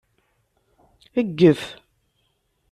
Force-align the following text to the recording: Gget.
Gget. 1.35 1.59